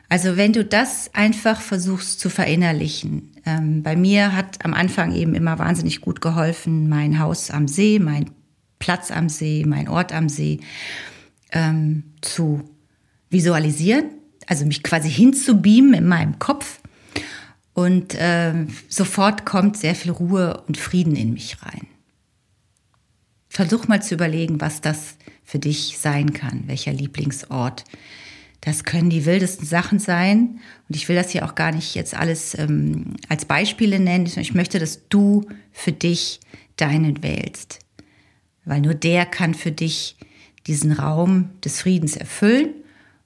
Also 0.09 0.38
wenn 0.38 0.53
du 0.53 0.63
das 0.63 1.09
einfach 1.13 1.62
versuchst 1.62 2.19
zu 2.19 2.29
verinnerlichen, 2.29 3.31
ähm, 3.45 3.81
bei 3.81 3.95
mir 3.95 4.35
hat 4.35 4.63
am 4.63 4.74
Anfang 4.74 5.13
eben 5.13 5.33
immer 5.33 5.57
wahnsinnig 5.57 6.01
gut 6.01 6.21
geholfen, 6.21 6.89
mein 6.89 7.19
Haus 7.19 7.50
am 7.50 7.67
See, 7.67 8.00
mein 8.00 8.29
Platz 8.79 9.12
am 9.12 9.29
See, 9.29 9.63
mein 9.65 9.88
Ort 9.88 10.13
am 10.13 10.29
See 10.29 10.59
ähm, 11.51 12.03
zu 12.21 12.63
visualisieren, 13.29 14.12
also 14.45 14.65
mich 14.65 14.83
quasi 14.83 15.09
hinzubeamen 15.09 15.95
in 15.95 16.07
meinem 16.07 16.39
Kopf. 16.39 16.79
Und 17.74 18.15
äh, 18.15 18.53
sofort 18.88 19.45
kommt 19.45 19.75
sehr 19.75 19.95
viel 19.95 20.12
Ruhe 20.12 20.63
und 20.67 20.77
Frieden 20.77 21.15
in 21.15 21.33
mich 21.33 21.62
rein. 21.63 21.88
Versuch 23.50 23.88
mal 23.88 24.01
zu 24.01 24.15
überlegen, 24.15 24.62
was 24.62 24.81
das 24.81 25.17
für 25.43 25.59
dich 25.59 25.97
sein 25.97 26.33
kann, 26.33 26.67
welcher 26.67 26.93
Lieblingsort. 26.93 27.83
Das 28.65 28.84
können 28.84 29.12
die 29.12 29.25
wildesten 29.25 29.65
Sachen 29.65 30.00
sein. 30.00 30.60
Und 30.89 30.95
ich 30.95 31.07
will 31.07 31.15
das 31.15 31.29
hier 31.29 31.45
auch 31.45 31.53
gar 31.53 31.72
nicht 31.72 31.93
jetzt 31.93 32.15
alles 32.15 32.57
ähm, 32.57 33.15
als 33.29 33.45
Beispiele 33.45 34.00
nennen. 34.00 34.25
Ich 34.25 34.55
möchte, 34.55 34.79
dass 34.79 35.07
du 35.07 35.45
für 35.72 35.91
dich 35.91 36.39
deinen 36.75 37.22
wählst. 37.22 37.79
Weil 38.65 38.81
nur 38.81 38.95
der 38.95 39.27
kann 39.27 39.53
für 39.53 39.72
dich 39.72 40.17
diesen 40.65 40.91
Raum 40.91 41.51
des 41.63 41.79
Friedens 41.79 42.17
erfüllen 42.17 42.74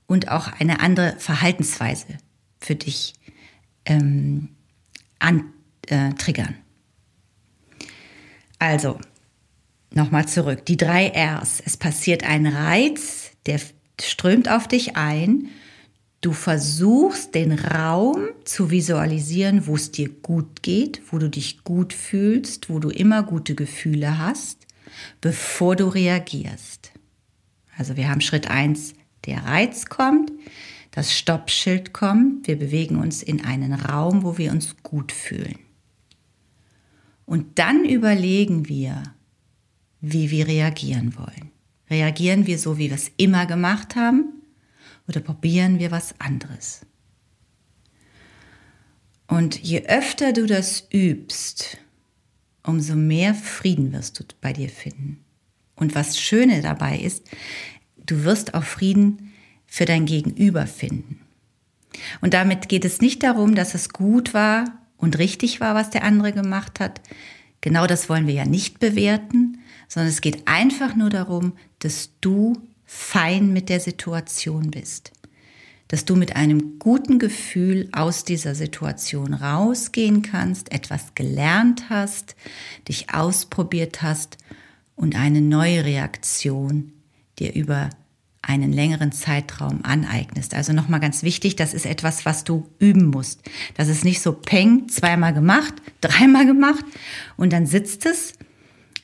und 0.08 0.27
auch 0.27 0.51
eine 0.60 0.81
andere 0.81 1.15
Verhaltensweise 1.19 2.17
für 2.60 2.75
dich 2.75 3.13
ähm, 3.86 4.50
antriggern. 5.19 6.55
Äh, 7.79 7.86
also, 8.60 9.00
nochmal 9.91 10.27
zurück. 10.27 10.65
Die 10.65 10.75
drei 10.75 11.13
Rs. 11.15 11.63
Es 11.65 11.77
passiert 11.77 12.25
ein 12.25 12.46
Reiz, 12.46 13.31
der 13.46 13.62
strömt 14.01 14.50
auf 14.50 14.68
dich 14.68 14.96
ein. 14.96 15.50
Du 16.22 16.34
versuchst 16.34 17.34
den 17.34 17.53
Raum 17.53 18.27
zu 18.44 18.72
visualisieren, 18.72 19.68
wo 19.68 19.75
es 19.75 19.91
dir 19.91 20.10
gut 20.10 20.63
geht, 20.63 21.01
wo 21.12 21.18
du 21.18 21.29
dich 21.29 21.63
gut 21.63 21.94
fühlst, 21.94 22.70
wo 22.70 22.79
du 22.79 22.89
immer 22.89 23.24
gute 23.24 23.56
Gefühle 23.56 24.18
hast, 24.18 24.68
bevor 25.22 25.75
du 25.75 25.88
reagierst. 25.88 26.91
Also 27.77 27.96
wir 27.96 28.10
haben 28.10 28.22
Schritt 28.22 28.50
eins 28.50 28.94
der 29.25 29.46
Reiz 29.46 29.86
kommt, 29.86 30.32
das 30.91 31.18
Stoppschild 31.18 31.94
kommt, 31.94 32.48
wir 32.48 32.58
bewegen 32.58 32.98
uns 32.98 33.24
in 33.24 33.44
einen 33.46 33.74
Raum, 33.74 34.24
wo 34.24 34.38
wir 34.38 34.51
uns 34.51 34.75
gut 34.84 35.12
fühlen. 35.12 35.60
Und 37.25 37.60
dann 37.60 37.86
überlegen 37.86 38.68
wir, 38.68 39.03
wie 40.01 40.32
wir 40.32 40.48
reagieren 40.48 41.15
wollen. 41.15 41.51
Reagieren 41.89 42.46
wir 42.48 42.60
so, 42.60 42.77
wie 42.77 42.89
wir 42.89 42.96
es 42.96 43.12
immer 43.17 43.46
gemacht 43.46 43.96
haben, 43.96 44.25
oder 45.08 45.22
probieren 45.22 45.79
wir 45.79 45.91
was 45.91 46.13
anderes? 46.19 46.86
Und 49.27 49.60
je 49.60 49.86
öfter 49.86 50.34
du 50.34 50.46
das 50.46 50.88
übst, 50.91 51.77
umso 52.63 52.96
mehr 52.96 53.34
Frieden 53.34 53.91
wirst 53.91 54.19
du 54.19 54.24
bei 54.41 54.53
dir 54.53 54.69
finden. 54.69 55.24
Und 55.75 55.96
was 55.96 56.19
Schöne 56.19 56.62
dabei 56.62 57.00
ist, 57.00 57.25
Du 58.10 58.24
wirst 58.24 58.55
auch 58.55 58.63
Frieden 58.63 59.34
für 59.67 59.86
dein 59.86 60.08
Gegenüber 60.08 60.65
finden. 60.65 61.19
Und 62.22 62.34
damit 62.34 62.67
geht 62.67 62.84
es 62.84 63.01
nicht 63.01 63.22
darum, 63.22 63.53
dass 63.53 63.75
es 63.75 63.89
gut 63.89 64.34
war 64.34 64.65
und 64.98 65.19
richtig 65.19 65.62
war, 65.62 65.75
was 65.75 65.91
der 65.91 66.03
andere 66.03 66.34
gemacht 66.34 66.79
hat. 66.79 67.01
Genau 67.62 67.86
das 67.86 68.10
wollen 68.10 68.25
wir 68.25 68.34
ja 68.34 68.46
nicht 68.46 68.79
bewerten, 68.79 69.58
sondern 69.89 70.10
es 70.10 70.22
geht 70.22 70.48
einfach 70.48 70.96
nur 70.96 71.10
darum, 71.10 71.53
dass 71.79 72.12
du 72.22 72.62
fein 72.86 73.51
mit 73.51 73.67
der 73.67 73.81
Situation 73.81 74.72
bist. 74.72 75.12
Dass 75.89 76.05
du 76.05 76.15
mit 76.15 76.36
einem 76.36 76.79
guten 76.79 77.19
Gefühl 77.19 77.89
aus 77.91 78.24
dieser 78.24 78.55
Situation 78.55 79.34
rausgehen 79.34 80.22
kannst, 80.22 80.72
etwas 80.72 81.15
gelernt 81.15 81.89
hast, 81.89 82.36
dich 82.88 83.13
ausprobiert 83.13 84.01
hast 84.01 84.38
und 84.96 85.15
eine 85.15 85.41
neue 85.41 85.84
Reaktion 85.84 86.93
dir 87.39 87.53
über 87.53 87.89
einen 88.41 88.72
längeren 88.72 89.12
Zeitraum 89.12 89.81
aneignest. 89.84 90.53
Also 90.53 90.74
nochmal 90.74 91.00
ganz 91.00 91.24
wichtig, 91.24 91.55
das 91.55 91.74
ist 91.74 91.86
etwas, 91.86 92.25
was 92.25 92.43
du 92.43 92.67
üben 92.79 93.08
musst. 93.08 93.41
Das 93.75 93.88
ist 93.89 94.03
nicht 94.03 94.22
so 94.22 94.34
peng, 94.34 94.88
zweimal 94.89 95.34
gemacht, 95.34 95.74
dreimal 96.01 96.46
gemacht 96.46 96.86
und 97.38 97.53
dann 97.53 97.65
sitzt 97.65 98.05
es. 98.05 98.34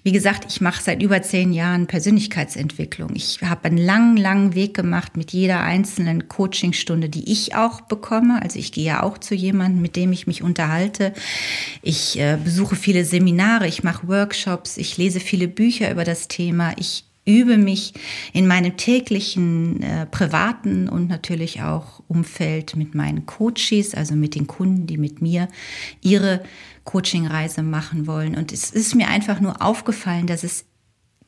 Wie 0.05 0.12
gesagt, 0.12 0.45
ich 0.47 0.62
mache 0.62 0.83
seit 0.83 1.01
über 1.01 1.24
zehn 1.24 1.51
Jahren 1.51 1.88
Persönlichkeitsentwicklung. 1.88 3.15
Ich 3.15 3.39
habe 3.41 3.65
einen 3.65 3.79
langen, 3.79 4.17
langen 4.17 4.53
Weg 4.53 4.75
gemacht 4.75 5.17
mit 5.17 5.31
jeder 5.31 5.62
einzelnen 5.62 6.27
Coachingstunde, 6.27 7.09
die 7.09 7.31
ich 7.31 7.55
auch 7.55 7.81
bekomme. 7.81 8.39
Also 8.39 8.59
ich 8.59 8.71
gehe 8.71 8.85
ja 8.85 9.01
auch 9.01 9.17
zu 9.17 9.33
jemandem, 9.33 9.81
mit 9.81 9.95
dem 9.95 10.12
ich 10.12 10.27
mich 10.27 10.43
unterhalte. 10.43 11.12
Ich 11.81 12.19
äh, 12.19 12.38
besuche 12.38 12.75
viele 12.75 13.03
Seminare, 13.03 13.65
ich 13.65 13.83
mache 13.83 14.07
Workshops, 14.07 14.77
ich 14.77 14.95
lese 14.95 15.19
viele 15.19 15.47
Bücher 15.47 15.89
über 15.89 16.03
das 16.03 16.27
Thema. 16.27 16.74
Ich 16.77 17.05
übe 17.25 17.58
mich 17.58 17.94
in 18.34 18.48
meinem 18.48 18.77
täglichen 18.77 19.82
äh, 19.82 20.05
privaten 20.05 20.88
und 20.88 21.08
natürlich 21.08 21.62
auch 21.62 22.01
Umfeld 22.08 22.75
mit 22.75 22.96
meinen 22.96 23.25
Coaches, 23.25 23.96
also 23.96 24.15
mit 24.15 24.36
den 24.36 24.48
Kunden, 24.48 24.88
die 24.88 24.98
mit 24.98 25.22
mir 25.22 25.48
ihre 26.01 26.44
Coachingreise 26.84 27.63
machen 27.63 28.08
wollen. 28.08 28.36
Und 28.36 28.53
es 28.53 28.72
ist 28.72 28.96
mir 28.96 29.08
einfach 29.08 29.39
nur 29.39 29.62
aufgefallen, 29.62 30.27
dass 30.27 30.44
es 30.44 30.65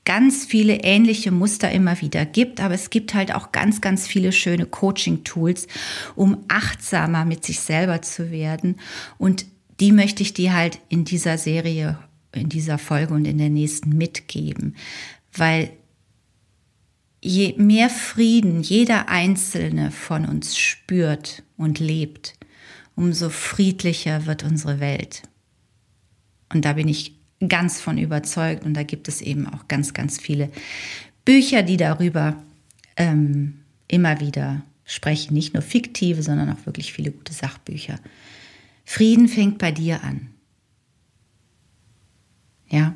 ganz 0.05 0.45
viele 0.45 0.83
ähnliche 0.83 1.31
Muster 1.31 1.69
immer 1.69 1.99
wieder 1.99 2.25
gibt, 2.25 2.61
aber 2.61 2.73
es 2.73 2.89
gibt 2.89 3.13
halt 3.13 3.35
auch 3.35 3.51
ganz, 3.51 3.81
ganz 3.81 4.07
viele 4.07 4.31
schöne 4.31 4.65
Coaching-Tools, 4.65 5.67
um 6.15 6.45
achtsamer 6.47 7.25
mit 7.25 7.43
sich 7.43 7.59
selber 7.59 8.01
zu 8.01 8.31
werden. 8.31 8.77
Und 9.17 9.45
die 9.81 9.91
möchte 9.91 10.23
ich 10.23 10.33
dir 10.33 10.53
halt 10.53 10.79
in 10.87 11.03
dieser 11.03 11.37
Serie, 11.37 11.99
in 12.31 12.47
dieser 12.47 12.77
Folge 12.77 13.13
und 13.13 13.25
in 13.25 13.37
der 13.37 13.49
nächsten 13.49 13.97
mitgeben, 13.97 14.77
weil 15.33 15.71
je 17.21 17.55
mehr 17.57 17.89
Frieden 17.89 18.61
jeder 18.61 19.09
einzelne 19.09 19.91
von 19.91 20.25
uns 20.25 20.57
spürt 20.57 21.43
und 21.57 21.79
lebt, 21.79 22.33
umso 22.95 23.29
friedlicher 23.29 24.25
wird 24.25 24.43
unsere 24.43 24.79
Welt. 24.79 25.23
Und 26.53 26.65
da 26.65 26.73
bin 26.73 26.87
ich 26.87 27.15
ganz 27.47 27.79
von 27.79 27.97
überzeugt 27.97 28.65
und 28.65 28.73
da 28.73 28.83
gibt 28.83 29.07
es 29.07 29.21
eben 29.21 29.47
auch 29.47 29.67
ganz, 29.67 29.93
ganz 29.93 30.19
viele 30.19 30.49
Bücher, 31.25 31.61
die 31.61 31.77
darüber 31.77 32.41
ähm, 32.95 33.59
immer 33.87 34.19
wieder 34.19 34.63
sprechen, 34.85 35.33
nicht 35.33 35.53
nur 35.53 35.61
fiktive, 35.61 36.23
sondern 36.23 36.51
auch 36.51 36.65
wirklich 36.65 36.93
viele 36.93 37.11
gute 37.11 37.33
Sachbücher. 37.33 37.99
Frieden 38.85 39.27
fängt 39.27 39.57
bei 39.57 39.71
dir 39.71 40.03
an. 40.03 40.29
Ja, 42.69 42.95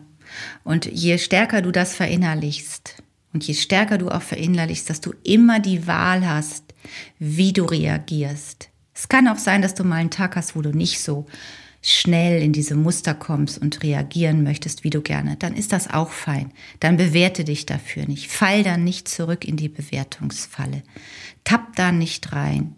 und 0.63 0.85
je 0.85 1.17
stärker 1.17 1.61
du 1.61 1.71
das 1.71 1.93
verinnerlichst 1.93 3.03
und 3.33 3.45
je 3.47 3.53
stärker 3.53 3.97
du 3.97 4.09
auch 4.09 4.21
verinnerlichst, 4.21 4.89
dass 4.89 5.01
du 5.01 5.13
immer 5.23 5.59
die 5.59 5.87
Wahl 5.87 6.27
hast, 6.27 6.73
wie 7.19 7.53
du 7.53 7.65
reagierst. 7.65 8.69
Es 8.93 9.07
kann 9.07 9.27
auch 9.27 9.37
sein, 9.37 9.61
dass 9.61 9.73
du 9.73 9.83
mal 9.83 9.95
einen 9.95 10.11
Tag 10.11 10.35
hast, 10.35 10.55
wo 10.55 10.61
du 10.61 10.71
nicht 10.71 10.99
so 11.01 11.25
schnell 11.81 12.41
in 12.41 12.53
diese 12.53 12.75
Muster 12.75 13.13
kommst 13.15 13.57
und 13.57 13.81
reagieren 13.81 14.43
möchtest, 14.43 14.83
wie 14.83 14.91
du 14.91 15.01
gerne, 15.01 15.35
dann 15.37 15.55
ist 15.55 15.71
das 15.71 15.89
auch 15.89 16.11
fein. 16.11 16.51
Dann 16.79 16.97
bewerte 16.97 17.43
dich 17.43 17.65
dafür 17.65 18.05
nicht. 18.05 18.31
Fall 18.31 18.63
dann 18.63 18.83
nicht 18.83 19.07
zurück 19.07 19.45
in 19.45 19.57
die 19.57 19.69
Bewertungsfalle. 19.69 20.83
Tapp 21.43 21.75
da 21.75 21.91
nicht 21.91 22.33
rein. 22.33 22.75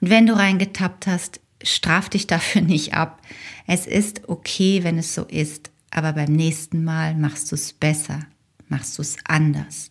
Und 0.00 0.10
wenn 0.10 0.26
du 0.26 0.34
reingetappt 0.34 1.06
hast, 1.06 1.40
straf 1.62 2.08
dich 2.08 2.26
dafür 2.26 2.62
nicht 2.62 2.94
ab. 2.94 3.20
Es 3.66 3.86
ist 3.86 4.28
okay, 4.28 4.82
wenn 4.82 4.96
es 4.96 5.14
so 5.14 5.24
ist, 5.24 5.70
aber 5.90 6.14
beim 6.14 6.32
nächsten 6.32 6.84
Mal 6.84 7.14
machst 7.14 7.50
du 7.50 7.54
es 7.54 7.72
besser, 7.72 8.20
machst 8.70 8.98
du 8.98 9.02
es 9.02 9.16
anders, 9.24 9.90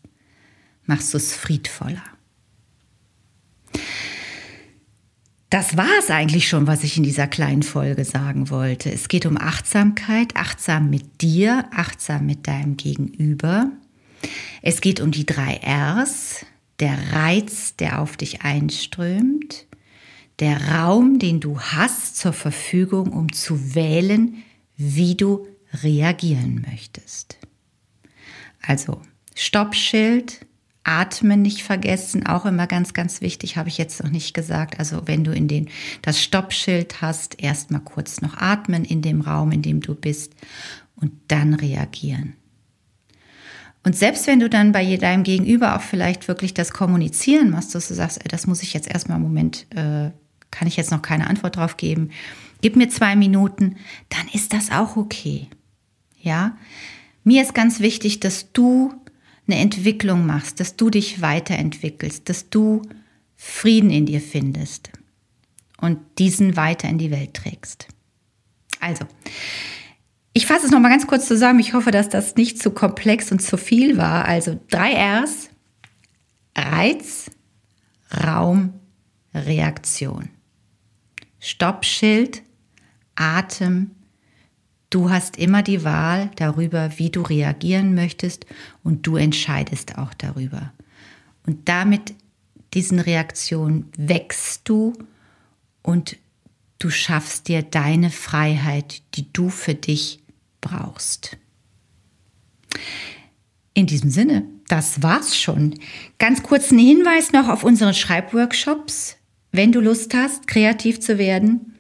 machst 0.86 1.14
du 1.14 1.18
es 1.18 1.34
friedvoller. 1.34 2.04
Das 5.50 5.78
war 5.78 5.90
es 6.00 6.10
eigentlich 6.10 6.50
schon, 6.50 6.68
was 6.68 6.84
ich 6.84 6.98
in 6.98 7.04
dieser 7.04 7.28
kleinen 7.28 7.64
Folge 7.64 8.04
sagen 8.04 8.50
wollte. 8.50 8.92
Es 8.92 9.08
geht 9.08 9.26
um 9.26 9.38
Achtsamkeit, 9.38 10.36
achtsam 10.36 10.90
mit 10.90 11.22
dir, 11.22 11.66
achtsam 11.72 12.26
mit 12.26 12.48
deinem 12.48 12.76
Gegenüber. 12.76 13.72
Es 14.62 14.82
geht 14.82 15.00
um 15.00 15.12
die 15.12 15.26
drei 15.26 15.62
Rs, 15.66 16.46
der 16.80 17.14
Reiz, 17.14 17.78
der 17.78 18.02
auf 18.02 18.18
dich 18.18 18.42
einströmt, 18.42 19.68
der 20.40 20.70
Raum, 20.70 21.18
den 21.18 21.40
du 21.40 21.60
hast 21.60 22.18
zur 22.18 22.34
Verfügung, 22.34 23.14
um 23.14 23.32
zu 23.32 23.74
wählen, 23.74 24.44
wie 24.76 25.16
du 25.16 25.48
reagieren 25.82 26.66
möchtest. 26.70 27.38
Also 28.68 29.02
Stoppschild, 29.34 30.46
Atmen 30.84 31.42
nicht 31.42 31.64
vergessen, 31.64 32.26
auch 32.26 32.46
immer 32.46 32.68
ganz, 32.68 32.94
ganz 32.94 33.22
wichtig, 33.22 33.58
habe 33.58 33.70
ich 33.70 33.78
jetzt 33.78 34.04
noch 34.04 34.12
nicht 34.12 34.34
gesagt. 34.34 34.80
Also 34.80 35.04
wenn 35.06 35.24
du 35.24 35.32
in 35.32 35.48
den, 35.48 35.70
das 36.02 36.22
Stoppschild 36.22 37.02
hast, 37.02 37.42
erstmal 37.42 37.82
kurz 37.82 38.22
noch 38.22 38.38
atmen 38.38 38.86
in 38.86 39.02
dem 39.02 39.22
Raum, 39.22 39.52
in 39.52 39.62
dem 39.62 39.82
du 39.82 39.96
bist 39.96 40.34
und 40.96 41.12
dann 41.28 41.54
reagieren. 41.54 42.34
Und 43.84 43.96
selbst 43.96 44.28
wenn 44.28 44.40
du 44.40 44.50
dann 44.50 44.74
bei 44.74 44.98
deinem 44.98 45.24
Gegenüber 45.24 45.76
auch 45.76 45.82
vielleicht 45.82 46.28
wirklich 46.28 46.54
das 46.54 46.72
Kommunizieren 46.72 47.52
machst, 47.52 47.74
dass 47.74 47.88
du 47.88 47.94
sagst, 47.94 48.20
das 48.30 48.48
muss 48.48 48.64
ich 48.64 48.74
jetzt 48.74 48.90
erstmal 48.90 49.18
im 49.18 49.24
Moment, 49.24 49.66
äh, 49.76 50.12
kann 50.52 50.68
ich 50.68 50.76
jetzt 50.76 50.92
noch 50.92 51.02
keine 51.02 51.28
Antwort 51.28 51.56
drauf 51.56 51.78
geben, 51.78 52.10
gib 52.62 52.76
mir 52.76 52.90
zwei 52.90 53.16
Minuten, 53.16 53.78
dann 54.10 54.28
ist 54.34 54.54
das 54.54 54.72
auch 54.72 54.98
okay. 54.98 55.48
Ja, 56.22 56.58
mir 57.28 57.42
ist 57.42 57.54
ganz 57.54 57.82
wichtig, 57.82 58.22
dass 58.22 58.54
du 58.54 58.94
eine 59.48 59.60
Entwicklung 59.60 60.26
machst, 60.26 60.62
dass 60.62 60.78
du 60.78 60.90
dich 60.90 61.22
weiterentwickelst, 61.22 62.30
dass 62.30 62.50
du 62.50 62.84
Frieden 63.36 63.90
in 63.90 64.06
dir 64.06 64.22
findest 64.22 64.92
und 65.82 66.00
diesen 66.20 66.56
weiter 66.56 66.88
in 66.88 66.98
die 66.98 67.12
Welt 67.12 67.34
trägst. 67.34 67.90
Also, 68.80 69.06
ich 70.32 70.46
fasse 70.46 70.68
es 70.68 70.72
nochmal 70.72 70.92
ganz 70.92 71.06
kurz 71.06 71.28
zusammen. 71.28 71.60
Ich 71.60 71.74
hoffe, 71.74 71.92
dass 71.92 72.08
das 72.08 72.36
nicht 72.36 72.62
zu 72.62 72.72
komplex 72.72 73.30
und 73.30 73.42
zu 73.42 73.58
viel 73.58 73.98
war. 73.98 74.24
Also 74.26 74.58
drei 74.70 74.94
Rs. 74.94 75.50
Reiz, 76.56 77.30
Raum, 78.24 78.74
Reaktion. 79.34 80.30
Stoppschild, 81.40 82.42
Atem, 83.16 83.97
Du 84.90 85.10
hast 85.10 85.38
immer 85.38 85.64
die 85.64 85.84
Wahl 85.84 86.32
darüber, 86.36 86.98
wie 86.98 87.10
du 87.10 87.22
reagieren 87.22 87.94
möchtest 87.94 88.46
und 88.84 89.06
du 89.06 89.18
entscheidest 89.18 89.98
auch 89.98 90.14
darüber. 90.14 90.72
Und 91.46 91.68
damit 91.68 92.14
diesen 92.74 93.00
Reaktionen 93.00 93.92
wächst 93.98 94.62
du 94.70 94.94
und 95.82 96.18
du 96.80 96.90
schaffst 96.90 97.48
dir 97.48 97.64
deine 97.64 98.12
Freiheit, 98.12 99.02
die 99.16 99.32
du 99.34 99.50
für 99.50 99.74
dich 99.74 100.20
brauchst. 100.62 101.38
In 103.74 103.88
diesem 103.88 104.10
Sinne, 104.10 104.44
das 104.68 105.02
war's 105.04 105.38
schon. 105.38 105.80
Ganz 106.18 106.44
kurz 106.44 106.72
ein 106.72 106.80
Hinweis 106.80 107.32
noch 107.32 107.48
auf 107.48 107.64
unsere 107.64 107.94
Schreibworkshops. 107.94 109.18
Wenn 109.52 109.72
du 109.72 109.80
Lust 109.80 110.14
hast, 110.14 110.48
kreativ 110.48 111.00
zu 111.00 111.18
werden, 111.18 111.77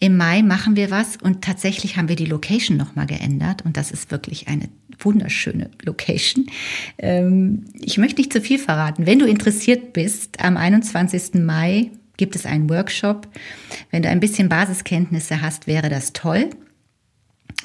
im 0.00 0.16
Mai 0.16 0.42
machen 0.42 0.76
wir 0.76 0.90
was 0.90 1.16
und 1.16 1.42
tatsächlich 1.42 1.96
haben 1.96 2.08
wir 2.08 2.16
die 2.16 2.24
Location 2.24 2.76
nochmal 2.76 3.06
geändert 3.06 3.64
und 3.64 3.76
das 3.76 3.90
ist 3.90 4.10
wirklich 4.10 4.46
eine 4.46 4.68
wunderschöne 5.00 5.70
Location. 5.82 6.46
Ähm, 6.98 7.64
ich 7.80 7.98
möchte 7.98 8.20
nicht 8.20 8.32
zu 8.32 8.40
viel 8.40 8.58
verraten. 8.58 9.06
Wenn 9.06 9.18
du 9.18 9.26
interessiert 9.26 9.92
bist, 9.92 10.42
am 10.42 10.56
21. 10.56 11.34
Mai 11.34 11.90
gibt 12.16 12.36
es 12.36 12.46
einen 12.46 12.70
Workshop. 12.70 13.28
Wenn 13.90 14.02
du 14.02 14.08
ein 14.08 14.20
bisschen 14.20 14.48
Basiskenntnisse 14.48 15.40
hast, 15.40 15.66
wäre 15.66 15.88
das 15.88 16.12
toll. 16.12 16.50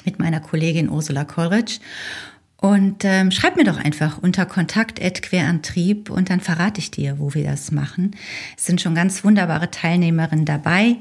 Mit 0.04 0.18
meiner 0.18 0.40
Kollegin 0.40 0.90
Ursula 0.90 1.24
Kollrich. 1.24 1.80
Und 2.56 3.04
ähm, 3.04 3.30
schreib 3.30 3.56
mir 3.56 3.64
doch 3.64 3.76
einfach 3.76 4.18
unter 4.22 4.46
Kontakt 4.46 4.98
Querantrieb 5.22 6.08
und 6.08 6.30
dann 6.30 6.40
verrate 6.40 6.80
ich 6.80 6.90
dir, 6.90 7.18
wo 7.18 7.34
wir 7.34 7.44
das 7.44 7.72
machen. 7.72 8.12
Es 8.56 8.64
sind 8.64 8.80
schon 8.80 8.94
ganz 8.94 9.22
wunderbare 9.22 9.70
Teilnehmerinnen 9.70 10.46
dabei 10.46 10.96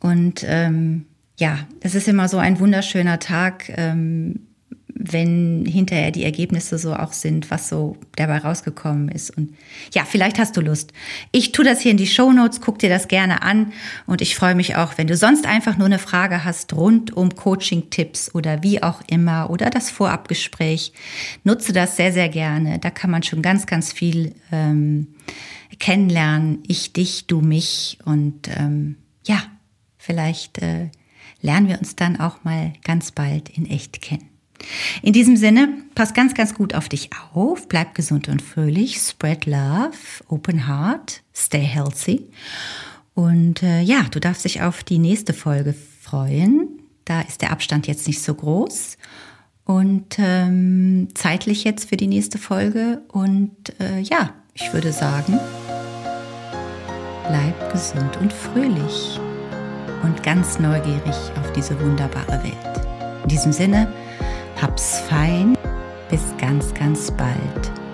und 0.00 0.44
ähm, 0.46 1.06
ja, 1.38 1.58
es 1.80 1.94
ist 1.94 2.08
immer 2.08 2.28
so 2.28 2.38
ein 2.38 2.60
wunderschöner 2.60 3.18
Tag, 3.18 3.68
ähm, 3.76 4.40
wenn 4.98 5.66
hinterher 5.66 6.10
die 6.10 6.24
Ergebnisse 6.24 6.78
so 6.78 6.94
auch 6.94 7.12
sind, 7.12 7.50
was 7.50 7.68
so 7.68 7.98
dabei 8.16 8.38
rausgekommen 8.38 9.08
ist. 9.10 9.36
Und 9.36 9.54
ja, 9.92 10.04
vielleicht 10.04 10.38
hast 10.38 10.56
du 10.56 10.62
Lust. 10.62 10.92
Ich 11.32 11.52
tue 11.52 11.64
das 11.64 11.80
hier 11.80 11.90
in 11.90 11.96
die 11.98 12.06
Show 12.06 12.32
Notes, 12.32 12.60
guck 12.62 12.78
dir 12.78 12.88
das 12.88 13.06
gerne 13.08 13.42
an 13.42 13.72
und 14.06 14.22
ich 14.22 14.34
freue 14.34 14.54
mich 14.54 14.76
auch, 14.76 14.96
wenn 14.96 15.06
du 15.06 15.16
sonst 15.16 15.46
einfach 15.46 15.76
nur 15.76 15.86
eine 15.86 15.98
Frage 15.98 16.44
hast 16.44 16.72
rund 16.74 17.14
um 17.14 17.34
Coaching-Tipps 17.34 18.34
oder 18.34 18.62
wie 18.62 18.82
auch 18.82 19.02
immer 19.06 19.50
oder 19.50 19.68
das 19.68 19.90
Vorabgespräch. 19.90 20.92
Nutze 21.44 21.74
das 21.74 21.96
sehr, 21.96 22.12
sehr 22.12 22.30
gerne. 22.30 22.78
Da 22.78 22.90
kann 22.90 23.10
man 23.10 23.22
schon 23.22 23.42
ganz, 23.42 23.66
ganz 23.66 23.92
viel 23.92 24.34
ähm, 24.50 25.08
kennenlernen. 25.78 26.62
Ich, 26.66 26.94
dich, 26.94 27.26
du, 27.26 27.42
mich 27.42 27.98
und 28.04 28.48
ähm, 28.56 28.96
ja, 29.26 29.42
Vielleicht 30.06 30.62
äh, 30.62 30.90
lernen 31.40 31.66
wir 31.66 31.80
uns 31.80 31.96
dann 31.96 32.20
auch 32.20 32.44
mal 32.44 32.74
ganz 32.84 33.10
bald 33.10 33.48
in 33.48 33.68
echt 33.68 34.00
kennen. 34.00 34.28
In 35.02 35.12
diesem 35.12 35.36
Sinne, 35.36 35.68
pass 35.96 36.14
ganz, 36.14 36.32
ganz 36.34 36.54
gut 36.54 36.74
auf 36.74 36.88
dich 36.88 37.10
auf, 37.34 37.66
bleib 37.66 37.96
gesund 37.96 38.28
und 38.28 38.40
fröhlich, 38.40 38.98
spread 38.98 39.46
love, 39.46 39.96
open 40.28 40.68
heart, 40.68 41.22
stay 41.34 41.60
healthy. 41.60 42.30
Und 43.14 43.64
äh, 43.64 43.80
ja, 43.80 44.04
du 44.08 44.20
darfst 44.20 44.44
dich 44.44 44.62
auf 44.62 44.84
die 44.84 44.98
nächste 44.98 45.32
Folge 45.32 45.74
freuen. 46.00 46.68
Da 47.04 47.22
ist 47.22 47.42
der 47.42 47.50
Abstand 47.50 47.88
jetzt 47.88 48.06
nicht 48.06 48.22
so 48.22 48.32
groß. 48.32 48.98
Und 49.64 50.18
ähm, 50.18 51.08
zeitlich 51.14 51.64
jetzt 51.64 51.88
für 51.88 51.96
die 51.96 52.06
nächste 52.06 52.38
Folge. 52.38 53.02
Und 53.08 53.56
äh, 53.80 53.98
ja, 53.98 54.34
ich 54.54 54.72
würde 54.72 54.92
sagen, 54.92 55.40
bleib 57.26 57.72
gesund 57.72 58.16
und 58.18 58.32
fröhlich 58.32 59.18
und 60.02 60.22
ganz 60.22 60.58
neugierig 60.58 61.16
auf 61.40 61.52
diese 61.52 61.78
wunderbare 61.80 62.42
Welt. 62.42 62.86
In 63.22 63.28
diesem 63.28 63.52
Sinne, 63.52 63.92
hab's 64.60 65.00
fein, 65.08 65.56
bis 66.10 66.22
ganz, 66.38 66.72
ganz 66.74 67.10
bald. 67.10 67.85